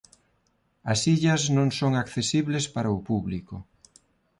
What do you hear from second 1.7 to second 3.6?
son accesibles para o público.